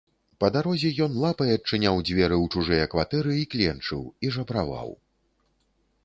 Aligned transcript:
Па 0.43 0.47
дарозе 0.53 0.89
ён 1.05 1.11
лапай 1.23 1.49
адчыняў 1.57 1.99
дзверы 2.07 2.37
ў 2.43 2.49
чужыя 2.55 2.87
кватэры 2.93 3.35
і 3.41 3.43
кленчыў 3.51 4.01
і 4.29 4.31
жабраваў. 4.39 4.89